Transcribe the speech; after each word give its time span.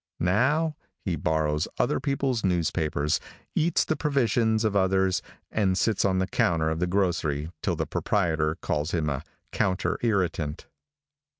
Now, 0.19 0.75
he 1.05 1.15
borrows 1.15 1.67
other 1.77 1.99
people's 1.99 2.43
newspapers, 2.43 3.19
eats 3.53 3.85
the 3.85 3.95
provisions 3.95 4.65
of 4.65 4.75
others, 4.75 5.21
and 5.51 5.77
sits 5.77 6.03
on 6.05 6.17
the 6.17 6.25
counter 6.25 6.71
of 6.71 6.79
the 6.79 6.87
grocery 6.87 7.51
till 7.61 7.75
the 7.75 7.85
proprietor 7.85 8.55
calls 8.61 8.93
him 8.95 9.11
a 9.11 9.21
counter 9.51 9.99
irritant. 10.01 10.65